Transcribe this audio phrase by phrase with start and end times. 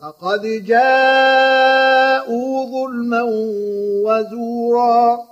[0.00, 3.22] فقد جاءوا ظلما
[4.04, 5.30] وزورا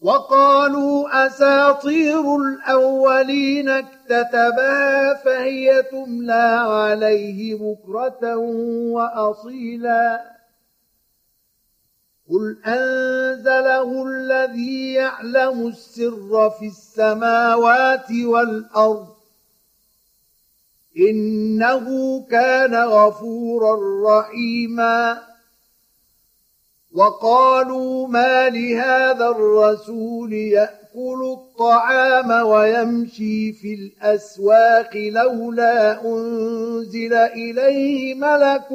[0.00, 8.36] وقالوا أساطير الأولين اكتتبها فهي تملى عليه بكرة
[8.94, 10.20] وأصيلا
[12.30, 19.19] قل أنزله الذي يعلم السر في السماوات والأرض
[20.96, 21.86] إنه
[22.30, 25.18] كان غفورا رحيما.
[26.94, 38.68] وقالوا ما لهذا الرسول يأكل الطعام ويمشي في الأسواق لولا أنزل إليه ملك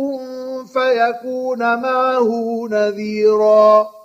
[0.73, 4.04] فيكون معه نذيرا.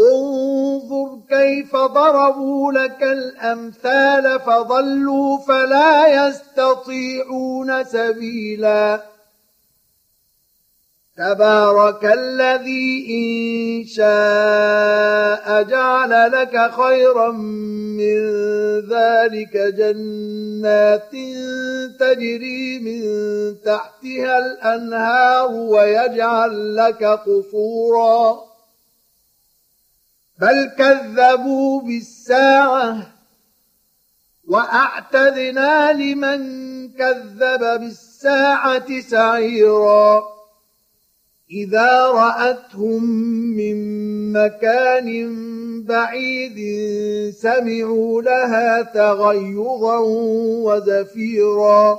[0.00, 9.02] انظر كيف ضربوا لك الأمثال فضلوا فلا يستطيعون سبيلا.
[11.16, 18.18] تبارك الذي إن شاء جعل لك خيرا من
[18.88, 21.12] ذلك جنات
[22.00, 23.02] تجري من
[23.64, 28.55] تحتها الأنهار ويجعل لك قصورا.
[30.40, 33.12] بل كذبوا بالساعة
[34.48, 36.40] وأعتدنا لمن
[36.88, 40.22] كذب بالساعة سعيرا.
[41.50, 43.04] إذا رأتهم
[43.56, 43.76] من
[44.32, 45.08] مكان
[45.84, 46.58] بعيد
[47.30, 49.98] سمعوا لها تغيظا
[50.66, 51.98] وزفيرا.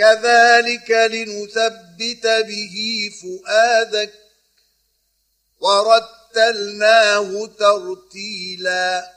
[0.00, 4.12] كذلك لنثبت به فؤادك
[5.60, 9.10] ورتلناه ترتيلا.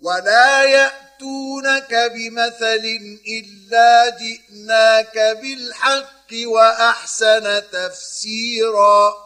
[0.00, 2.84] ولا يأتونك بمثل
[3.28, 9.25] إلا جئناك بالحق وأحسن تفسيرا.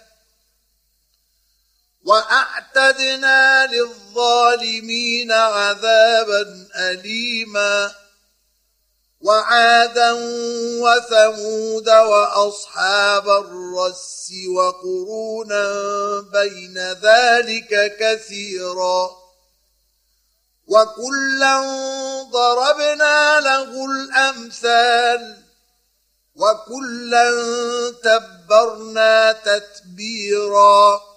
[2.05, 7.91] وأعتدنا للظالمين عذابا أليما.
[9.21, 10.11] وعادا
[10.81, 15.65] وثمود وأصحاب الرس وقرونا
[16.33, 19.09] بين ذلك كثيرا.
[20.67, 21.61] وكلا
[22.31, 25.43] ضربنا له الأمثال.
[26.35, 27.31] وكلا
[28.03, 31.10] تبرنا تتبيرا.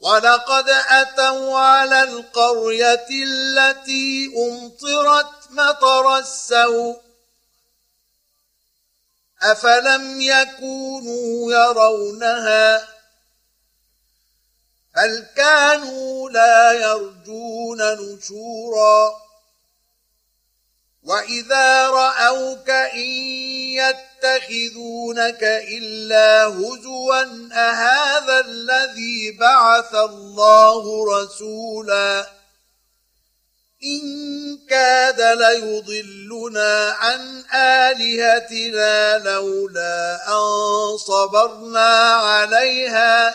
[0.00, 7.00] ولقد أتوا على القرية التي أمطرت مطر السوء
[9.42, 12.88] أفلم يكونوا يرونها
[14.96, 19.25] بل كانوا لا يرجون نشورا
[21.06, 23.10] وإذا رأوك إن
[23.78, 27.22] يتخذونك إلا هزوا
[27.52, 32.26] أهذا الذي بعث الله رسولا
[33.84, 43.34] إن كاد ليضلنا عن آلهتنا لولا أن صبرنا عليها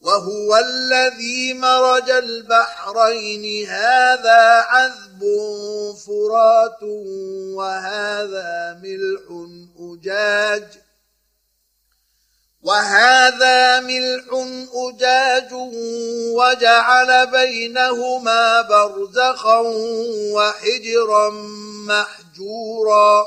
[0.00, 3.68] وهو الذي مرج البحرين.
[3.68, 5.20] هذا عذب
[6.06, 6.82] فرات
[7.54, 9.46] وهذا ملح
[9.80, 10.64] أجاج.
[12.62, 14.24] وهذا ملح
[14.74, 15.52] أجاج
[16.34, 19.58] وجعل بينهما برزخا
[20.34, 21.30] وحجرا
[21.88, 23.26] محجورا.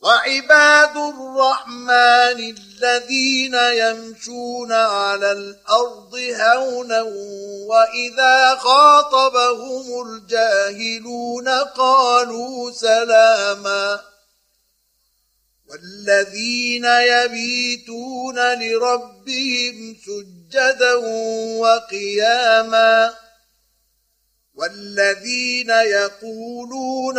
[0.00, 7.02] وعباد الرحمن الذين يمشون على الأرض هونا
[7.66, 14.10] وإذا خاطبهم الجاهلون قالوا سلاماً
[15.70, 20.94] والذين يبيتون لربهم سجدا
[21.58, 23.14] وقياما
[24.54, 27.18] والذين يقولون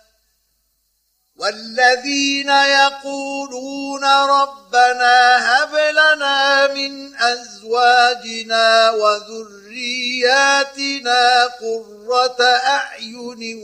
[1.41, 10.33] والذين يقولون ربنا هب لنا من أزواجنا وذرياتنا
[11.45, 13.63] قرة أعين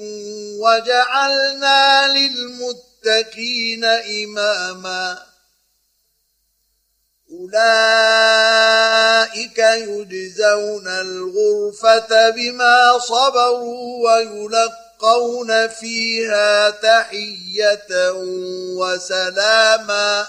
[0.59, 5.23] وجعلنا للمتقين إماما
[7.31, 8.77] أولئك
[9.59, 14.87] يجزون الغرفة بما صبروا ويلقون
[15.67, 18.12] فيها تحية
[18.77, 20.27] وسلاما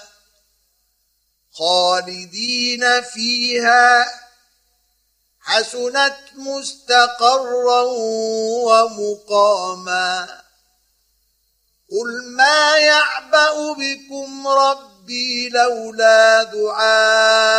[1.52, 4.06] خالدين فيها
[5.40, 7.82] حسنت مستقرا
[8.68, 10.28] ومقاما
[11.90, 17.58] قل ما يعبأ بكم ربي لولا دعاؤكم